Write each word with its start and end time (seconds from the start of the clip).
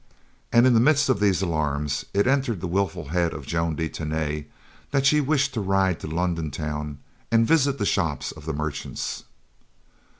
And 0.51 0.65
in 0.65 0.73
the 0.73 0.79
midst 0.79 1.09
of 1.09 1.19
these 1.19 1.43
alarms, 1.43 2.05
it 2.11 2.25
entered 2.25 2.59
the 2.59 2.65
willful 2.67 3.09
head 3.09 3.33
of 3.35 3.45
Joan 3.45 3.75
de 3.75 3.87
Tany 3.87 4.47
that 4.89 5.05
she 5.05 5.21
wished 5.21 5.53
to 5.53 5.61
ride 5.61 5.99
to 5.99 6.07
London 6.07 6.49
town 6.49 6.97
and 7.31 7.45
visit 7.45 7.77
the 7.77 7.85
shops 7.85 8.31
of 8.31 8.47
the 8.47 8.53
merchants. 8.53 9.25